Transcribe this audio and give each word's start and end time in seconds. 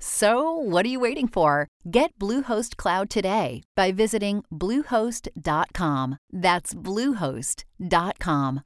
So, 0.00 0.52
what 0.52 0.86
are 0.86 0.88
you 0.88 1.00
waiting 1.00 1.26
for? 1.26 1.68
Get 1.90 2.16
Bluehost 2.18 2.76
Cloud 2.76 3.10
today 3.10 3.62
by 3.74 3.90
visiting 3.90 4.44
Bluehost.com. 4.52 6.18
That's 6.32 6.74
Bluehost.com. 6.74 8.62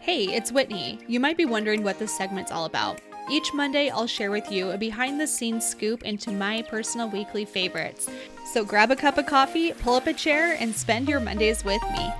Hey, 0.00 0.32
it's 0.32 0.52
Whitney. 0.52 1.00
You 1.06 1.20
might 1.20 1.36
be 1.36 1.44
wondering 1.44 1.82
what 1.82 1.98
this 1.98 2.16
segment's 2.16 2.52
all 2.52 2.64
about. 2.64 3.00
Each 3.30 3.52
Monday, 3.52 3.90
I'll 3.90 4.06
share 4.06 4.30
with 4.30 4.50
you 4.50 4.70
a 4.70 4.78
behind 4.78 5.20
the 5.20 5.26
scenes 5.26 5.68
scoop 5.68 6.04
into 6.04 6.30
my 6.30 6.62
personal 6.62 7.10
weekly 7.10 7.44
favorites. 7.44 8.08
So 8.54 8.64
grab 8.64 8.90
a 8.90 8.96
cup 8.96 9.18
of 9.18 9.26
coffee, 9.26 9.72
pull 9.72 9.96
up 9.96 10.06
a 10.06 10.14
chair, 10.14 10.56
and 10.58 10.74
spend 10.74 11.08
your 11.08 11.20
Mondays 11.20 11.62
with 11.62 11.82
me. 11.92 12.10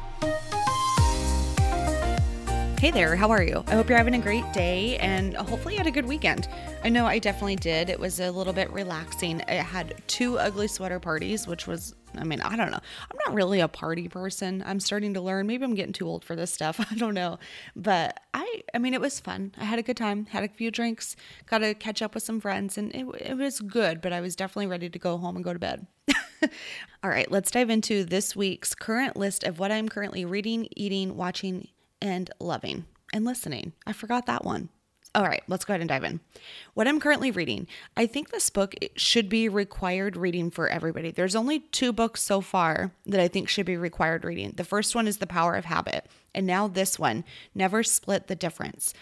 Hey 2.78 2.92
there, 2.92 3.16
how 3.16 3.32
are 3.32 3.42
you? 3.42 3.64
I 3.66 3.72
hope 3.72 3.88
you're 3.88 3.98
having 3.98 4.14
a 4.14 4.20
great 4.20 4.52
day 4.52 4.98
and 4.98 5.34
hopefully 5.34 5.74
you 5.74 5.78
had 5.78 5.88
a 5.88 5.90
good 5.90 6.06
weekend. 6.06 6.46
I 6.84 6.88
know 6.88 7.06
I 7.06 7.18
definitely 7.18 7.56
did. 7.56 7.90
It 7.90 7.98
was 7.98 8.20
a 8.20 8.30
little 8.30 8.52
bit 8.52 8.70
relaxing. 8.72 9.42
I 9.48 9.54
had 9.54 10.00
two 10.06 10.38
ugly 10.38 10.68
sweater 10.68 11.00
parties, 11.00 11.48
which 11.48 11.66
was, 11.66 11.96
I 12.16 12.22
mean, 12.22 12.40
I 12.40 12.54
don't 12.54 12.70
know. 12.70 12.78
I'm 12.78 13.18
not 13.26 13.34
really 13.34 13.58
a 13.58 13.66
party 13.66 14.06
person. 14.06 14.62
I'm 14.64 14.78
starting 14.78 15.12
to 15.14 15.20
learn. 15.20 15.48
Maybe 15.48 15.64
I'm 15.64 15.74
getting 15.74 15.92
too 15.92 16.06
old 16.06 16.24
for 16.24 16.36
this 16.36 16.52
stuff. 16.52 16.78
I 16.90 16.94
don't 16.94 17.14
know. 17.14 17.40
But 17.74 18.20
I, 18.32 18.62
I 18.72 18.78
mean, 18.78 18.94
it 18.94 19.00
was 19.00 19.18
fun. 19.18 19.54
I 19.58 19.64
had 19.64 19.80
a 19.80 19.82
good 19.82 19.96
time, 19.96 20.26
had 20.26 20.44
a 20.44 20.48
few 20.48 20.70
drinks, 20.70 21.16
got 21.46 21.58
to 21.58 21.74
catch 21.74 22.00
up 22.00 22.14
with 22.14 22.22
some 22.22 22.38
friends, 22.38 22.78
and 22.78 22.94
it, 22.94 23.06
it 23.20 23.36
was 23.36 23.58
good, 23.58 24.00
but 24.00 24.12
I 24.12 24.20
was 24.20 24.36
definitely 24.36 24.68
ready 24.68 24.88
to 24.88 24.98
go 25.00 25.18
home 25.18 25.34
and 25.34 25.44
go 25.44 25.52
to 25.52 25.58
bed. 25.58 25.88
All 27.02 27.10
right, 27.10 27.28
let's 27.28 27.50
dive 27.50 27.70
into 27.70 28.04
this 28.04 28.36
week's 28.36 28.76
current 28.76 29.16
list 29.16 29.42
of 29.42 29.58
what 29.58 29.72
I'm 29.72 29.88
currently 29.88 30.24
reading, 30.24 30.68
eating, 30.76 31.16
watching, 31.16 31.66
and 32.00 32.30
loving 32.40 32.86
and 33.12 33.24
listening. 33.24 33.72
I 33.86 33.92
forgot 33.92 34.26
that 34.26 34.44
one. 34.44 34.68
All 35.14 35.24
right, 35.24 35.42
let's 35.48 35.64
go 35.64 35.72
ahead 35.72 35.80
and 35.80 35.88
dive 35.88 36.04
in. 36.04 36.20
What 36.74 36.86
I'm 36.86 37.00
currently 37.00 37.30
reading, 37.30 37.66
I 37.96 38.06
think 38.06 38.28
this 38.30 38.50
book 38.50 38.74
should 38.94 39.28
be 39.28 39.48
required 39.48 40.16
reading 40.16 40.50
for 40.50 40.68
everybody. 40.68 41.10
There's 41.10 41.34
only 41.34 41.60
two 41.60 41.92
books 41.92 42.22
so 42.22 42.40
far 42.40 42.92
that 43.06 43.18
I 43.18 43.26
think 43.26 43.48
should 43.48 43.66
be 43.66 43.76
required 43.76 44.24
reading. 44.24 44.52
The 44.56 44.64
first 44.64 44.94
one 44.94 45.08
is 45.08 45.16
The 45.16 45.26
Power 45.26 45.54
of 45.54 45.64
Habit, 45.64 46.06
and 46.34 46.46
now 46.46 46.68
this 46.68 46.98
one, 46.98 47.24
Never 47.54 47.82
Split 47.82 48.26
the 48.26 48.36
Difference. 48.36 48.92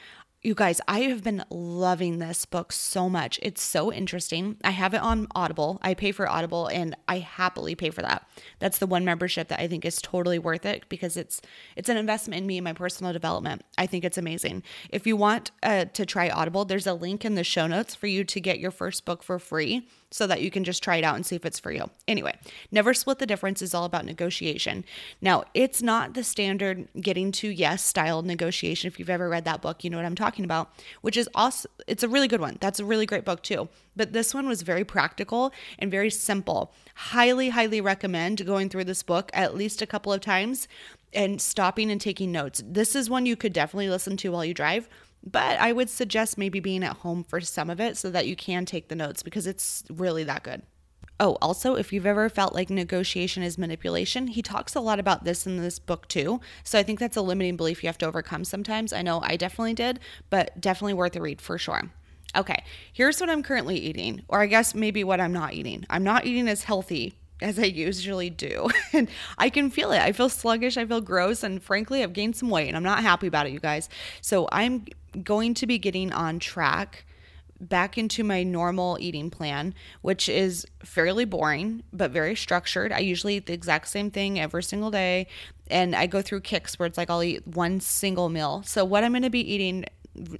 You 0.42 0.54
guys, 0.54 0.80
I 0.86 1.00
have 1.00 1.24
been 1.24 1.44
loving 1.50 2.18
this 2.18 2.44
book 2.44 2.70
so 2.70 3.08
much. 3.08 3.40
It's 3.42 3.62
so 3.62 3.92
interesting. 3.92 4.58
I 4.62 4.70
have 4.70 4.92
it 4.94 5.00
on 5.00 5.26
Audible. 5.34 5.78
I 5.82 5.94
pay 5.94 6.12
for 6.12 6.28
Audible 6.28 6.66
and 6.68 6.94
I 7.08 7.18
happily 7.18 7.74
pay 7.74 7.90
for 7.90 8.02
that. 8.02 8.28
That's 8.58 8.78
the 8.78 8.86
one 8.86 9.04
membership 9.04 9.48
that 9.48 9.58
I 9.58 9.66
think 9.66 9.84
is 9.84 10.00
totally 10.00 10.38
worth 10.38 10.64
it 10.64 10.88
because 10.88 11.16
it's 11.16 11.40
it's 11.74 11.88
an 11.88 11.96
investment 11.96 12.42
in 12.42 12.46
me 12.46 12.58
and 12.58 12.64
my 12.64 12.74
personal 12.74 13.12
development. 13.12 13.64
I 13.78 13.86
think 13.86 14.04
it's 14.04 14.18
amazing. 14.18 14.62
If 14.90 15.06
you 15.06 15.16
want 15.16 15.50
uh, 15.62 15.86
to 15.86 16.06
try 16.06 16.28
Audible, 16.28 16.64
there's 16.64 16.86
a 16.86 16.94
link 16.94 17.24
in 17.24 17.34
the 17.34 17.42
show 17.42 17.66
notes 17.66 17.94
for 17.94 18.06
you 18.06 18.22
to 18.22 18.40
get 18.40 18.60
your 18.60 18.70
first 18.70 19.04
book 19.04 19.22
for 19.22 19.38
free 19.38 19.88
so 20.10 20.26
that 20.26 20.40
you 20.40 20.50
can 20.50 20.64
just 20.64 20.82
try 20.82 20.96
it 20.96 21.04
out 21.04 21.16
and 21.16 21.26
see 21.26 21.36
if 21.36 21.44
it's 21.44 21.58
for 21.58 21.72
you. 21.72 21.90
Anyway, 22.06 22.36
Never 22.70 22.94
Split 22.94 23.18
the 23.18 23.26
Difference 23.26 23.60
is 23.60 23.74
all 23.74 23.84
about 23.84 24.04
negotiation. 24.04 24.84
Now, 25.20 25.44
it's 25.54 25.82
not 25.82 26.14
the 26.14 26.22
standard 26.22 26.88
getting 27.00 27.32
to 27.32 27.48
yes 27.48 27.82
style 27.82 28.22
negotiation. 28.22 28.88
If 28.88 28.98
you've 28.98 29.10
ever 29.10 29.28
read 29.28 29.44
that 29.44 29.62
book, 29.62 29.82
you 29.82 29.90
know 29.90 29.96
what 29.96 30.06
I'm 30.06 30.14
talking 30.14 30.44
about, 30.44 30.70
which 31.00 31.16
is 31.16 31.28
also, 31.34 31.68
it's 31.86 32.02
a 32.02 32.08
really 32.08 32.28
good 32.28 32.40
one. 32.40 32.58
That's 32.60 32.80
a 32.80 32.84
really 32.84 33.06
great 33.06 33.24
book 33.24 33.42
too. 33.42 33.68
But 33.96 34.12
this 34.12 34.34
one 34.34 34.46
was 34.46 34.62
very 34.62 34.84
practical 34.84 35.52
and 35.78 35.90
very 35.90 36.10
simple. 36.10 36.72
Highly, 36.94 37.50
highly 37.50 37.80
recommend 37.80 38.46
going 38.46 38.68
through 38.68 38.84
this 38.84 39.02
book 39.02 39.30
at 39.34 39.56
least 39.56 39.82
a 39.82 39.86
couple 39.86 40.12
of 40.12 40.20
times 40.20 40.68
and 41.12 41.40
stopping 41.40 41.90
and 41.90 42.00
taking 42.00 42.30
notes. 42.30 42.62
This 42.64 42.94
is 42.94 43.08
one 43.08 43.26
you 43.26 43.36
could 43.36 43.52
definitely 43.52 43.88
listen 43.88 44.16
to 44.18 44.30
while 44.30 44.44
you 44.44 44.54
drive 44.54 44.88
but 45.24 45.58
I 45.58 45.72
would 45.72 45.90
suggest 45.90 46.38
maybe 46.38 46.60
being 46.60 46.84
at 46.84 46.98
home 46.98 47.24
for 47.24 47.40
some 47.40 47.70
of 47.70 47.80
it 47.80 47.96
so 47.96 48.10
that 48.10 48.26
you 48.26 48.36
can 48.36 48.64
take 48.64 48.88
the 48.88 48.94
notes 48.94 49.22
because 49.22 49.46
it's 49.46 49.84
really 49.90 50.24
that 50.24 50.42
good. 50.42 50.62
Oh, 51.18 51.38
also, 51.40 51.76
if 51.76 51.92
you've 51.92 52.06
ever 52.06 52.28
felt 52.28 52.54
like 52.54 52.68
negotiation 52.68 53.42
is 53.42 53.56
manipulation, 53.56 54.26
he 54.26 54.42
talks 54.42 54.74
a 54.74 54.80
lot 54.80 55.00
about 55.00 55.24
this 55.24 55.46
in 55.46 55.56
this 55.56 55.78
book 55.78 56.06
too. 56.08 56.40
So 56.62 56.78
I 56.78 56.82
think 56.82 56.98
that's 56.98 57.16
a 57.16 57.22
limiting 57.22 57.56
belief 57.56 57.82
you 57.82 57.88
have 57.88 57.98
to 57.98 58.06
overcome 58.06 58.44
sometimes. 58.44 58.92
I 58.92 59.00
know 59.00 59.20
I 59.22 59.36
definitely 59.36 59.74
did, 59.74 59.98
but 60.28 60.60
definitely 60.60 60.94
worth 60.94 61.16
a 61.16 61.22
read 61.22 61.40
for 61.40 61.56
sure. 61.56 61.90
Okay, 62.36 62.62
here's 62.92 63.18
what 63.18 63.30
I'm 63.30 63.42
currently 63.42 63.78
eating, 63.78 64.22
or 64.28 64.42
I 64.42 64.46
guess 64.46 64.74
maybe 64.74 65.04
what 65.04 65.20
I'm 65.20 65.32
not 65.32 65.54
eating. 65.54 65.86
I'm 65.88 66.04
not 66.04 66.26
eating 66.26 66.48
as 66.48 66.64
healthy 66.64 67.14
as 67.40 67.58
I 67.58 67.64
usually 67.64 68.30
do. 68.30 68.68
And 68.92 69.08
I 69.36 69.50
can 69.50 69.70
feel 69.70 69.92
it. 69.92 70.00
I 70.00 70.12
feel 70.12 70.28
sluggish. 70.28 70.76
I 70.76 70.86
feel 70.86 71.02
gross. 71.02 71.42
And 71.42 71.62
frankly, 71.62 72.02
I've 72.02 72.14
gained 72.14 72.36
some 72.36 72.48
weight 72.48 72.68
and 72.68 72.76
I'm 72.76 72.82
not 72.82 73.02
happy 73.02 73.26
about 73.26 73.46
it, 73.46 73.52
you 73.52 73.60
guys. 73.60 73.90
So 74.22 74.48
I'm 74.52 74.86
going 75.22 75.54
to 75.54 75.66
be 75.66 75.78
getting 75.78 76.12
on 76.12 76.38
track 76.38 77.04
back 77.60 77.96
into 77.96 78.22
my 78.22 78.42
normal 78.42 78.98
eating 79.00 79.30
plan, 79.30 79.74
which 80.02 80.28
is 80.28 80.66
fairly 80.84 81.24
boring 81.24 81.82
but 81.92 82.10
very 82.10 82.36
structured. 82.36 82.92
I 82.92 82.98
usually 82.98 83.36
eat 83.36 83.46
the 83.46 83.54
exact 83.54 83.88
same 83.88 84.10
thing 84.10 84.38
every 84.38 84.62
single 84.62 84.90
day. 84.90 85.26
And 85.68 85.96
I 85.96 86.06
go 86.06 86.22
through 86.22 86.42
kicks 86.42 86.78
where 86.78 86.86
it's 86.86 86.98
like 86.98 87.10
I'll 87.10 87.22
eat 87.22 87.46
one 87.46 87.80
single 87.80 88.28
meal. 88.28 88.62
So, 88.64 88.84
what 88.84 89.02
I'm 89.02 89.12
going 89.12 89.22
to 89.22 89.30
be 89.30 89.40
eating 89.40 89.84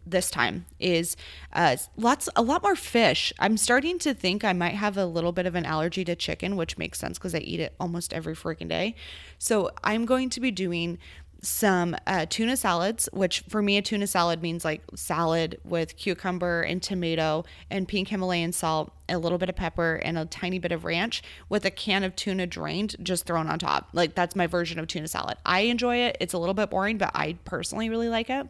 this 0.07 0.31
time 0.31 0.67
is 0.79 1.17
uh, 1.53 1.77
lots 1.97 2.29
a 2.37 2.43
lot 2.43 2.63
more 2.63 2.77
fish. 2.77 3.33
I'm 3.39 3.57
starting 3.57 3.99
to 4.01 4.15
think 4.15 4.45
I 4.45 4.53
might 4.53 4.75
have 4.75 4.97
a 4.97 5.05
little 5.05 5.33
bit 5.33 5.47
of 5.47 5.55
an 5.55 5.67
allergy 5.67 6.05
to 6.05 6.17
chicken, 6.17 6.57
which 6.57 6.79
makes 6.79 6.99
sense 6.99 7.19
because 7.19 7.35
I 7.35 7.39
eat 7.39 7.61
it 7.61 7.75
almost 7.79 8.13
every 8.13 8.35
freaking 8.35 8.69
day. 8.69 8.95
So 9.39 9.71
I'm 9.85 10.07
going 10.07 10.31
to 10.31 10.41
be 10.41 10.51
doing 10.51 10.99
some 11.47 11.97
uh, 12.09 12.27
tuna 12.29 12.57
salads, 12.57 13.09
which 13.13 13.41
for 13.49 13.63
me, 13.63 13.77
a 13.77 13.83
tuna 13.83 14.07
salad 14.07 14.43
means 14.43 14.65
like 14.65 14.83
salad 14.95 15.61
with 15.65 15.97
cucumber 15.97 16.63
and 16.63 16.83
tomato 16.83 17.45
and 17.71 17.87
pink 17.87 18.09
Himalayan 18.09 18.53
salt, 18.53 18.93
a 19.09 19.17
little 19.17 19.39
bit 19.39 19.49
of 19.49 19.55
pepper, 19.55 19.97
and 19.97 20.19
a 20.19 20.25
tiny 20.25 20.59
bit 20.59 20.73
of 20.73 20.85
ranch 20.85 21.23
with 21.49 21.65
a 21.65 21.71
can 21.71 22.03
of 22.03 22.17
tuna 22.17 22.47
drained 22.47 22.97
just 23.01 23.27
thrown 23.27 23.47
on 23.47 23.61
top. 23.61 23.89
Like 23.93 24.15
that's 24.17 24.35
my 24.35 24.49
version 24.49 24.81
of 24.81 24.89
tuna 24.89 25.07
salad. 25.07 25.37
I 25.47 25.61
enjoy 25.61 25.99
it. 25.99 26.17
It's 26.21 26.35
a 26.35 26.39
little 26.39 26.55
bit 26.55 26.69
boring, 26.69 26.99
but 26.99 27.13
I 27.15 27.39
personally 27.45 27.89
really 27.89 28.09
like 28.09 28.29
it. 28.29 28.49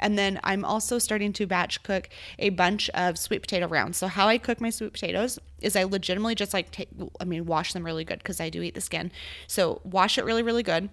And 0.00 0.16
then 0.16 0.40
I'm 0.42 0.64
also 0.64 0.98
starting 0.98 1.32
to 1.34 1.46
batch 1.46 1.82
cook 1.82 2.08
a 2.38 2.48
bunch 2.50 2.88
of 2.90 3.18
sweet 3.18 3.42
potato 3.42 3.66
rounds. 3.66 3.98
So 3.98 4.06
how 4.06 4.26
I 4.28 4.38
cook 4.38 4.60
my 4.60 4.70
sweet 4.70 4.92
potatoes 4.94 5.38
is 5.60 5.76
I 5.76 5.84
legitimately 5.84 6.36
just 6.36 6.54
like 6.54 6.70
take, 6.70 6.88
I 7.20 7.24
mean, 7.24 7.44
wash 7.44 7.74
them 7.74 7.84
really 7.84 8.04
good 8.04 8.18
because 8.18 8.40
I 8.40 8.48
do 8.48 8.62
eat 8.62 8.74
the 8.74 8.80
skin. 8.80 9.12
So 9.48 9.82
wash 9.84 10.16
it 10.16 10.24
really, 10.24 10.42
really 10.42 10.62
good 10.62 10.88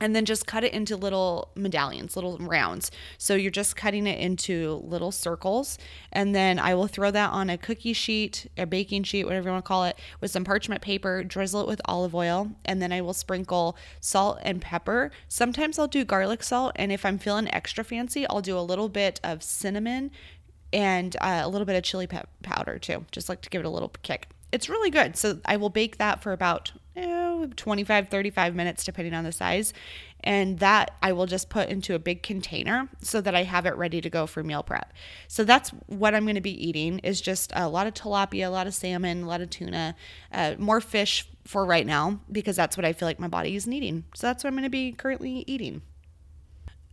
and 0.00 0.16
then 0.16 0.24
just 0.24 0.46
cut 0.46 0.64
it 0.64 0.72
into 0.72 0.96
little 0.96 1.50
medallions, 1.54 2.16
little 2.16 2.38
rounds. 2.38 2.90
So 3.18 3.34
you're 3.34 3.50
just 3.50 3.76
cutting 3.76 4.06
it 4.06 4.18
into 4.18 4.82
little 4.84 5.12
circles. 5.12 5.78
And 6.12 6.34
then 6.34 6.58
I 6.58 6.74
will 6.74 6.86
throw 6.86 7.10
that 7.10 7.30
on 7.30 7.50
a 7.50 7.58
cookie 7.58 7.92
sheet, 7.92 8.46
a 8.56 8.66
baking 8.66 9.04
sheet, 9.04 9.24
whatever 9.24 9.48
you 9.48 9.52
want 9.52 9.64
to 9.64 9.68
call 9.68 9.84
it, 9.84 9.96
with 10.20 10.30
some 10.30 10.44
parchment 10.44 10.80
paper, 10.80 11.22
drizzle 11.24 11.62
it 11.62 11.66
with 11.66 11.80
olive 11.84 12.14
oil, 12.14 12.50
and 12.64 12.80
then 12.80 12.92
I 12.92 13.00
will 13.00 13.12
sprinkle 13.12 13.76
salt 14.00 14.38
and 14.42 14.60
pepper. 14.60 15.10
Sometimes 15.28 15.78
I'll 15.78 15.88
do 15.88 16.04
garlic 16.04 16.42
salt. 16.42 16.72
And 16.76 16.92
if 16.92 17.04
I'm 17.04 17.18
feeling 17.18 17.52
extra 17.52 17.84
fancy, 17.84 18.26
I'll 18.28 18.40
do 18.40 18.58
a 18.58 18.60
little 18.60 18.88
bit 18.88 19.20
of 19.22 19.42
cinnamon 19.42 20.10
and 20.72 21.16
uh, 21.20 21.42
a 21.42 21.48
little 21.48 21.64
bit 21.64 21.76
of 21.76 21.82
chili 21.82 22.06
pe- 22.06 22.22
powder 22.42 22.78
too, 22.78 23.04
just 23.10 23.28
like 23.28 23.42
to 23.42 23.50
give 23.50 23.60
it 23.60 23.66
a 23.66 23.70
little 23.70 23.92
kick. 24.02 24.28
It's 24.52 24.68
really 24.68 24.90
good. 24.90 25.16
So 25.16 25.40
I 25.44 25.56
will 25.56 25.68
bake 25.68 25.98
that 25.98 26.22
for 26.22 26.32
about 26.32 26.72
eh, 27.00 27.46
25, 27.56 28.08
35 28.08 28.54
minutes, 28.54 28.84
depending 28.84 29.14
on 29.14 29.24
the 29.24 29.32
size. 29.32 29.72
And 30.22 30.58
that 30.58 30.92
I 31.02 31.12
will 31.12 31.26
just 31.26 31.48
put 31.48 31.68
into 31.68 31.94
a 31.94 31.98
big 31.98 32.22
container 32.22 32.88
so 33.00 33.20
that 33.22 33.34
I 33.34 33.44
have 33.44 33.64
it 33.64 33.74
ready 33.76 34.00
to 34.02 34.10
go 34.10 34.26
for 34.26 34.42
meal 34.42 34.62
prep. 34.62 34.92
So 35.28 35.44
that's 35.44 35.70
what 35.86 36.14
I'm 36.14 36.24
going 36.24 36.34
to 36.34 36.42
be 36.42 36.68
eating 36.68 36.98
is 36.98 37.20
just 37.20 37.52
a 37.54 37.68
lot 37.68 37.86
of 37.86 37.94
tilapia, 37.94 38.46
a 38.46 38.50
lot 38.50 38.66
of 38.66 38.74
salmon, 38.74 39.22
a 39.22 39.26
lot 39.26 39.40
of 39.40 39.48
tuna, 39.48 39.94
uh, 40.32 40.56
more 40.58 40.80
fish 40.80 41.26
for 41.44 41.64
right 41.64 41.86
now 41.86 42.20
because 42.30 42.54
that's 42.54 42.76
what 42.76 42.84
I 42.84 42.92
feel 42.92 43.08
like 43.08 43.18
my 43.18 43.28
body 43.28 43.56
is 43.56 43.66
needing. 43.66 44.04
So 44.14 44.26
that's 44.26 44.44
what 44.44 44.48
I'm 44.48 44.54
going 44.54 44.64
to 44.64 44.70
be 44.70 44.92
currently 44.92 45.44
eating. 45.46 45.82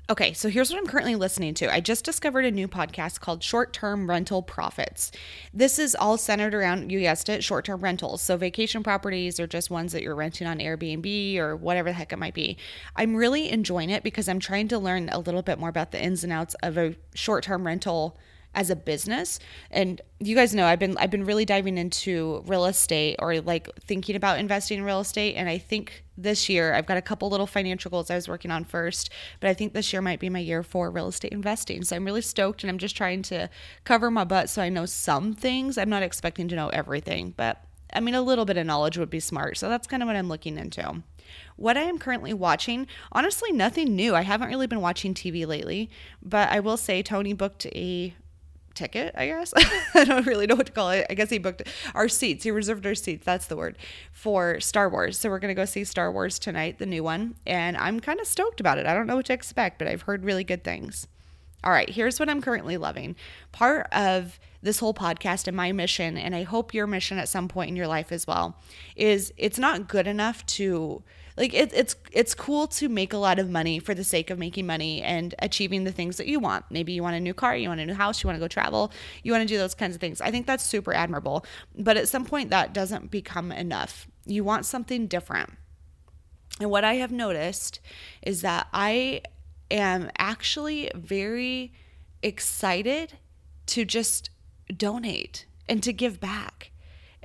Okay, 0.09 0.31
so 0.31 0.48
here's 0.48 0.71
what 0.71 0.80
I'm 0.80 0.88
currently 0.88 1.15
listening 1.15 1.54
to. 1.56 1.74
I 1.74 1.81
just 1.81 2.06
discovered 2.06 2.45
a 2.45 2.51
new 2.51 2.69
podcast 2.69 3.19
called 3.19 3.44
Short 3.44 3.74
Term 3.74 4.09
Rental 4.09 4.42
Profits. 4.42 5.12
This 5.54 5.77
is 5.77 5.95
all 5.95 6.18
centered 6.18 6.54
around, 6.54 6.94
you 6.94 7.01
guessed 7.01 7.27
it, 7.27 7.44
short 7.44 7.65
term 7.65 7.81
rentals. 7.81 8.21
So 8.21 8.38
vacation 8.38 8.83
properties 8.83 9.38
or 9.38 9.48
just 9.48 9.69
ones 9.69 9.92
that 9.92 10.04
you're 10.04 10.15
renting 10.15 10.48
on 10.48 10.59
Airbnb 10.59 11.38
or 11.39 11.57
whatever 11.57 11.89
the 11.89 11.94
heck 11.94 12.13
it 12.13 12.19
might 12.19 12.33
be. 12.33 12.57
I'm 12.95 13.18
really 13.18 13.50
enjoying 13.50 13.89
it 13.89 14.01
because 14.01 14.30
I'm 14.30 14.39
trying 14.39 14.69
to 14.69 14.80
learn 14.80 15.09
a 15.09 15.19
little 15.19 15.42
bit 15.42 15.59
more 15.59 15.68
about 15.68 15.92
the 15.92 16.01
ins 16.01 16.24
and 16.24 16.31
outs 16.31 16.56
of 16.63 16.77
a 16.77 16.95
short 17.13 17.44
term 17.44 17.68
rental 17.68 18.18
as 18.57 18.71
a 18.71 18.75
business. 18.75 19.39
And 19.69 20.01
you 20.19 20.36
guys 20.36 20.54
know 20.56 20.65
I've 20.65 20.80
been 20.80 20.98
I've 20.98 21.12
been 21.12 21.25
really 21.25 21.45
diving 21.45 21.77
into 21.77 22.44
real 22.48 22.65
estate 22.65 23.15
or 23.19 23.39
like 23.39 23.69
thinking 23.80 24.15
about 24.15 24.39
investing 24.39 24.80
in 24.80 24.83
real 24.83 25.00
estate. 25.00 25.36
And 25.36 25.48
I 25.48 25.59
think 25.59 26.04
this 26.18 26.50
year 26.50 26.74
I've 26.74 26.88
got 26.88 26.98
a 26.98 27.01
couple 27.04 27.30
little 27.30 27.45
financial 27.45 27.92
goals 27.92 28.09
I 28.09 28.15
was 28.15 28.27
working 28.27 28.50
on 28.50 28.63
first 28.63 29.12
but 29.39 29.48
I 29.48 29.54
think 29.54 29.74
this 29.74 29.94
year 29.94 30.01
might 30.01 30.19
be 30.19 30.31
my 30.31 30.39
year 30.39 30.63
for 30.63 30.89
real 30.89 31.07
estate 31.07 31.31
investing. 31.31 31.83
So 31.83 31.95
I'm 31.95 32.04
really 32.04 32.24
stoked 32.24 32.63
and 32.63 32.71
I'm 32.71 32.80
just 32.80 32.98
trying 32.98 33.21
to 33.24 33.48
cover 33.83 34.09
my 34.09 34.24
butt 34.24 34.50
so 34.50 34.63
I 34.63 34.69
know 34.69 34.88
some 34.88 35.33
things. 35.33 35.77
I'm 35.77 35.89
not 35.89 36.01
expecting 36.01 36.48
to 36.48 36.56
know 36.56 36.69
everything 36.69 37.36
but 37.38 37.63
I 37.94 38.00
mean 38.00 38.15
a 38.15 38.24
little 38.24 38.45
bit 38.45 38.57
of 38.57 38.65
knowledge 38.65 38.98
would 38.98 39.12
be 39.12 39.19
smart. 39.19 39.57
So 39.57 39.69
that's 39.69 39.86
kind 39.86 40.01
of 40.01 40.07
what 40.07 40.15
I'm 40.15 40.30
looking 40.30 40.57
into. 40.57 41.04
What 41.57 41.77
I 41.77 41.81
am 41.81 42.00
currently 42.00 42.33
watching, 42.33 42.88
honestly, 43.12 43.51
nothing 43.51 43.95
new. 43.95 44.15
I 44.15 44.21
haven't 44.21 44.48
really 44.48 44.68
been 44.68 44.81
watching 44.81 45.13
TV 45.13 45.45
lately, 45.45 45.89
but 46.24 46.50
I 46.50 46.59
will 46.59 46.77
say 46.77 47.04
Tony 47.04 47.33
booked 47.33 47.65
a 47.68 48.15
ticket, 48.77 49.13
I 49.18 49.27
guess. 49.27 49.53
I 49.95 50.03
don't 50.03 50.25
really 50.25 50.47
know 50.47 50.56
what 50.56 50.68
to 50.68 50.71
call 50.71 50.91
it. 50.91 51.07
I 51.09 51.15
guess 51.15 51.29
he 51.29 51.39
booked 51.39 51.63
our 51.95 52.07
seats. 52.07 52.44
He 52.44 52.51
reserved 52.51 52.85
our 52.85 52.95
seats. 52.95 53.25
That's 53.25 53.47
the 53.47 53.57
word 53.57 53.77
for 54.12 54.59
Star 54.59 54.89
Wars. 54.89 55.18
So 55.18 55.29
we're 55.29 55.39
going 55.39 55.53
to 55.53 55.59
go 55.59 55.65
see 55.65 55.83
Star 55.83 56.12
Wars 56.12 56.39
tonight, 56.39 56.77
the 56.77 56.85
new 56.85 57.03
one. 57.03 57.35
And 57.45 57.75
I'm 57.75 58.00
kind 58.00 58.19
of 58.19 58.27
stoked 58.27 58.59
about 58.59 58.77
it. 58.77 58.85
I 58.85 58.94
don't 58.94 59.07
know 59.07 59.15
what 59.15 59.25
to 59.25 59.33
expect, 59.33 59.79
but 59.79 59.88
I've 59.88 60.03
heard 60.03 60.24
really 60.24 60.44
good 60.44 60.63
things. 60.63 61.07
All 61.67 61.73
right, 61.73 61.89
here's 61.89 62.17
what 62.17 62.29
I'm 62.29 62.39
currently 62.39 62.77
loving. 62.77 63.17
Part 63.51 63.87
of 63.91 64.39
this 64.61 64.79
whole 64.79 64.93
podcast 64.93 65.49
and 65.49 65.57
my 65.57 65.73
mission, 65.73 66.17
and 66.17 66.33
I 66.33 66.43
hope 66.43 66.73
your 66.73 66.87
mission 66.87 67.17
at 67.17 67.27
some 67.27 67.49
point 67.49 67.69
in 67.69 67.75
your 67.75 67.87
life 67.87 68.13
as 68.13 68.25
well, 68.25 68.55
is 68.95 69.33
it's 69.35 69.59
not 69.59 69.89
good 69.89 70.07
enough 70.07 70.45
to 70.45 71.03
like 71.35 71.53
it, 71.53 71.73
it's 71.73 71.97
it's 72.13 72.33
cool 72.33 72.67
to 72.67 72.87
make 72.87 73.11
a 73.11 73.17
lot 73.17 73.37
of 73.37 73.49
money 73.49 73.79
for 73.79 73.93
the 73.93 74.05
sake 74.05 74.29
of 74.29 74.39
making 74.39 74.65
money 74.65 75.01
and 75.01 75.35
achieving 75.39 75.83
the 75.83 75.91
things 75.91 76.15
that 76.15 76.27
you 76.27 76.39
want. 76.39 76.63
Maybe 76.69 76.93
you 76.93 77.03
want 77.03 77.17
a 77.17 77.19
new 77.19 77.33
car 77.33 77.57
you 77.57 77.67
want 77.67 77.81
a 77.81 77.85
new 77.85 77.93
house 77.93 78.23
you 78.23 78.29
want 78.29 78.37
to 78.37 78.41
go 78.43 78.47
travel 78.47 78.93
you 79.23 79.33
want 79.33 79.41
to 79.41 79.53
do 79.53 79.57
those 79.57 79.75
kinds 79.75 79.93
of 79.93 79.99
things. 79.99 80.21
I 80.21 80.31
think 80.31 80.45
that's 80.47 80.63
super 80.63 80.93
admirable 80.93 81.45
but 81.77 81.97
at 81.97 82.07
some 82.07 82.23
point 82.23 82.49
that 82.51 82.73
doesn't 82.73 83.11
become 83.11 83.51
enough. 83.51 84.07
You 84.25 84.45
want 84.45 84.65
something 84.65 85.07
different. 85.07 85.49
And 86.61 86.71
what 86.71 86.85
i 86.85 86.93
have 86.93 87.11
noticed 87.11 87.81
is 88.21 88.41
that 88.41 88.67
i 88.71 89.21
am 89.69 90.09
actually 90.17 90.91
very 90.95 91.73
excited 92.21 93.13
to 93.67 93.85
just 93.85 94.29
donate 94.75 95.45
and 95.67 95.83
to 95.83 95.93
give 95.93 96.19
back 96.19 96.71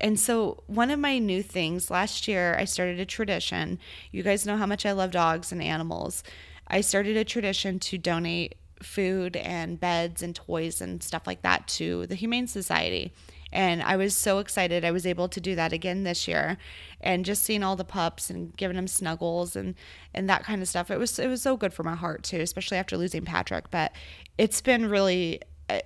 and 0.02 0.18
so, 0.18 0.64
one 0.66 0.90
of 0.90 0.98
my 0.98 1.18
new 1.18 1.42
things 1.42 1.90
last 1.90 2.26
year, 2.26 2.56
I 2.58 2.64
started 2.64 2.98
a 2.98 3.06
tradition. 3.06 3.78
You 4.10 4.24
guys 4.24 4.44
know 4.44 4.56
how 4.56 4.66
much 4.66 4.84
I 4.84 4.92
love 4.92 5.12
dogs 5.12 5.52
and 5.52 5.62
animals. 5.62 6.24
I 6.66 6.80
started 6.80 7.16
a 7.16 7.24
tradition 7.24 7.78
to 7.78 7.98
donate 7.98 8.56
food 8.82 9.36
and 9.36 9.78
beds 9.78 10.20
and 10.22 10.34
toys 10.34 10.80
and 10.80 11.02
stuff 11.02 11.24
like 11.24 11.42
that 11.42 11.68
to 11.68 12.06
the 12.08 12.16
Humane 12.16 12.48
Society. 12.48 13.12
And 13.52 13.82
I 13.82 13.96
was 13.96 14.16
so 14.16 14.38
excited 14.38 14.84
I 14.84 14.90
was 14.90 15.06
able 15.06 15.28
to 15.28 15.40
do 15.40 15.54
that 15.54 15.72
again 15.72 16.04
this 16.04 16.26
year. 16.26 16.56
And 17.00 17.25
just 17.25 17.43
seeing 17.43 17.62
all 17.62 17.76
the 17.76 17.84
pups 17.84 18.31
and 18.31 18.56
giving 18.56 18.76
them 18.76 18.88
snuggles 18.88 19.56
and 19.56 19.75
and 20.14 20.28
that 20.28 20.44
kind 20.44 20.62
of 20.62 20.69
stuff. 20.69 20.90
It 20.90 20.99
was 20.99 21.19
it 21.19 21.28
was 21.28 21.43
so 21.43 21.56
good 21.56 21.75
for 21.75 21.82
my 21.82 21.94
heart 21.94 22.22
too, 22.22 22.40
especially 22.40 22.78
after 22.78 22.96
losing 22.96 23.25
Patrick, 23.25 23.70
but 23.70 23.93
it's 24.38 24.60
been 24.60 24.88
really 24.88 25.40
uh, 25.69 25.81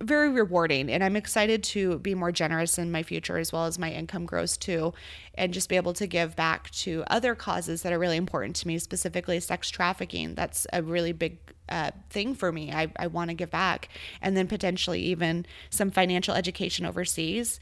very 0.00 0.28
rewarding 0.28 0.90
and 0.90 1.04
i'm 1.04 1.14
excited 1.14 1.62
to 1.62 2.00
be 2.00 2.16
more 2.16 2.32
generous 2.32 2.78
in 2.78 2.90
my 2.90 3.02
future 3.02 3.38
as 3.38 3.52
well 3.52 3.64
as 3.64 3.78
my 3.78 3.92
income 3.92 4.26
grows 4.26 4.56
too 4.56 4.92
and 5.34 5.54
just 5.54 5.68
be 5.68 5.76
able 5.76 5.92
to 5.92 6.04
give 6.08 6.34
back 6.34 6.68
to 6.70 7.04
other 7.06 7.36
causes 7.36 7.82
that 7.82 7.92
are 7.92 7.98
really 7.98 8.16
important 8.16 8.56
to 8.56 8.66
me 8.66 8.76
specifically 8.76 9.38
sex 9.38 9.70
trafficking 9.70 10.34
that's 10.34 10.66
a 10.72 10.82
really 10.82 11.12
big 11.12 11.38
uh, 11.72 11.90
thing 12.10 12.34
for 12.34 12.52
me 12.52 12.70
i, 12.72 12.90
I 12.96 13.06
want 13.06 13.30
to 13.30 13.34
give 13.34 13.50
back 13.50 13.88
and 14.20 14.36
then 14.36 14.46
potentially 14.46 15.00
even 15.00 15.46
some 15.70 15.90
financial 15.90 16.34
education 16.34 16.86
overseas 16.86 17.58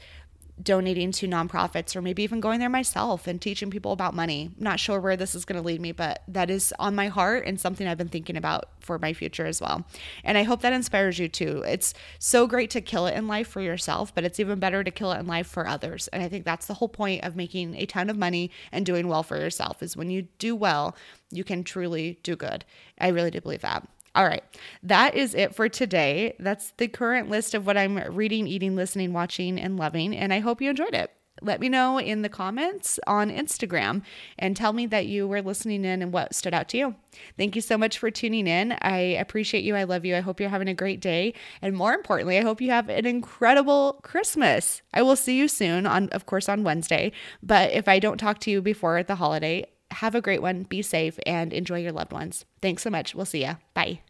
donating 0.61 1.11
to 1.11 1.27
nonprofits 1.27 1.95
or 1.95 2.01
maybe 2.01 2.23
even 2.23 2.39
going 2.39 2.59
there 2.59 2.69
myself 2.69 3.27
and 3.27 3.41
teaching 3.41 3.69
people 3.69 3.91
about 3.91 4.13
money. 4.13 4.51
I'm 4.57 4.63
not 4.63 4.79
sure 4.79 4.99
where 4.99 5.17
this 5.17 5.35
is 5.35 5.45
going 5.45 5.59
to 5.61 5.65
lead 5.65 5.81
me, 5.81 5.91
but 5.91 6.23
that 6.27 6.49
is 6.49 6.73
on 6.79 6.95
my 6.95 7.07
heart 7.07 7.45
and 7.45 7.59
something 7.59 7.87
I've 7.87 7.97
been 7.97 8.09
thinking 8.09 8.37
about 8.37 8.69
for 8.79 8.99
my 8.99 9.13
future 9.13 9.45
as 9.45 9.61
well. 9.61 9.85
And 10.23 10.37
I 10.37 10.43
hope 10.43 10.61
that 10.61 10.73
inspires 10.73 11.19
you 11.19 11.27
too. 11.27 11.63
It's 11.65 11.93
so 12.19 12.47
great 12.47 12.69
to 12.71 12.81
kill 12.81 13.07
it 13.07 13.15
in 13.15 13.27
life 13.27 13.47
for 13.47 13.61
yourself, 13.61 14.13
but 14.13 14.23
it's 14.23 14.39
even 14.39 14.59
better 14.59 14.83
to 14.83 14.91
kill 14.91 15.11
it 15.11 15.19
in 15.19 15.27
life 15.27 15.47
for 15.47 15.67
others. 15.67 16.07
And 16.09 16.21
I 16.21 16.29
think 16.29 16.45
that's 16.45 16.67
the 16.67 16.75
whole 16.75 16.89
point 16.89 17.23
of 17.23 17.35
making 17.35 17.75
a 17.75 17.85
ton 17.85 18.09
of 18.09 18.17
money 18.17 18.51
and 18.71 18.85
doing 18.85 19.07
well 19.07 19.23
for 19.23 19.37
yourself 19.37 19.81
is 19.81 19.97
when 19.97 20.09
you 20.09 20.23
do 20.37 20.55
well, 20.55 20.95
you 21.31 21.43
can 21.43 21.63
truly 21.63 22.19
do 22.23 22.35
good. 22.35 22.65
I 22.99 23.09
really 23.09 23.31
do 23.31 23.41
believe 23.41 23.61
that. 23.61 23.87
All 24.13 24.25
right, 24.25 24.43
that 24.83 25.15
is 25.15 25.33
it 25.33 25.55
for 25.55 25.69
today. 25.69 26.35
That's 26.37 26.73
the 26.77 26.89
current 26.89 27.29
list 27.29 27.53
of 27.53 27.65
what 27.65 27.77
I'm 27.77 27.97
reading, 28.13 28.45
eating, 28.45 28.75
listening, 28.75 29.13
watching, 29.13 29.57
and 29.57 29.77
loving. 29.77 30.15
And 30.15 30.33
I 30.33 30.39
hope 30.39 30.61
you 30.61 30.69
enjoyed 30.69 30.93
it. 30.93 31.11
Let 31.41 31.59
me 31.59 31.69
know 31.69 31.97
in 31.97 32.21
the 32.21 32.29
comments 32.29 32.99
on 33.07 33.31
Instagram 33.31 34.03
and 34.37 34.55
tell 34.55 34.73
me 34.73 34.85
that 34.87 35.07
you 35.07 35.27
were 35.27 35.41
listening 35.41 35.85
in 35.85 36.01
and 36.01 36.13
what 36.13 36.35
stood 36.35 36.53
out 36.53 36.67
to 36.69 36.77
you. 36.77 36.95
Thank 37.37 37.55
you 37.55 37.61
so 37.61 37.77
much 37.77 37.97
for 37.97 38.11
tuning 38.11 38.47
in. 38.47 38.73
I 38.81 38.97
appreciate 38.97 39.63
you. 39.63 39.75
I 39.75 39.85
love 39.85 40.05
you. 40.05 40.15
I 40.15 40.19
hope 40.19 40.39
you're 40.39 40.49
having 40.49 40.67
a 40.67 40.73
great 40.75 40.99
day. 40.99 41.33
And 41.61 41.75
more 41.75 41.93
importantly, 41.93 42.37
I 42.37 42.41
hope 42.41 42.61
you 42.61 42.69
have 42.69 42.89
an 42.89 43.07
incredible 43.07 44.01
Christmas. 44.03 44.83
I 44.93 45.01
will 45.01 45.15
see 45.15 45.37
you 45.37 45.47
soon 45.47 45.87
on 45.87 46.09
of 46.09 46.25
course 46.27 46.47
on 46.47 46.63
Wednesday, 46.63 47.11
but 47.41 47.71
if 47.71 47.87
I 47.87 47.97
don't 47.97 48.19
talk 48.19 48.39
to 48.39 48.51
you 48.51 48.61
before 48.61 49.01
the 49.01 49.15
holiday, 49.15 49.65
have 49.91 50.15
a 50.15 50.21
great 50.21 50.41
one. 50.41 50.63
Be 50.63 50.81
safe 50.81 51.19
and 51.25 51.53
enjoy 51.53 51.79
your 51.79 51.91
loved 51.91 52.11
ones. 52.11 52.45
Thanks 52.61 52.83
so 52.83 52.89
much. 52.89 53.15
We'll 53.15 53.25
see 53.25 53.41
ya. 53.41 53.55
Bye. 53.73 54.01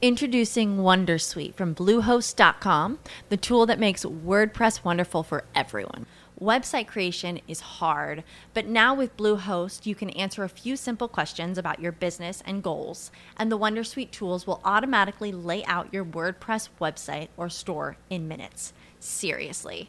Introducing 0.00 0.78
Wondersuite 0.78 1.54
from 1.54 1.76
Bluehost.com, 1.76 2.98
the 3.28 3.36
tool 3.36 3.66
that 3.66 3.78
makes 3.78 4.04
WordPress 4.04 4.82
wonderful 4.82 5.22
for 5.22 5.44
everyone. 5.54 6.06
Website 6.40 6.88
creation 6.88 7.40
is 7.46 7.60
hard, 7.60 8.24
but 8.52 8.66
now 8.66 8.96
with 8.96 9.16
Bluehost, 9.16 9.86
you 9.86 9.94
can 9.94 10.10
answer 10.10 10.42
a 10.42 10.48
few 10.48 10.74
simple 10.74 11.06
questions 11.06 11.56
about 11.56 11.78
your 11.78 11.92
business 11.92 12.42
and 12.44 12.64
goals, 12.64 13.12
and 13.36 13.52
the 13.52 13.58
Wondersuite 13.58 14.10
tools 14.10 14.44
will 14.44 14.60
automatically 14.64 15.30
lay 15.30 15.64
out 15.66 15.94
your 15.94 16.04
WordPress 16.04 16.68
website 16.80 17.28
or 17.36 17.48
store 17.48 17.96
in 18.10 18.26
minutes. 18.26 18.72
Seriously. 18.98 19.88